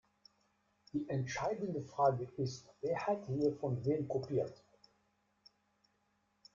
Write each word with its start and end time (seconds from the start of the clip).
Die 0.93 1.07
entscheidende 1.09 1.83
Frage 1.83 2.27
ist, 2.37 2.65
wer 2.81 3.05
hat 3.05 3.27
hier 3.27 3.55
von 3.59 3.85
wem 3.85 4.07
kopiert? 4.07 4.63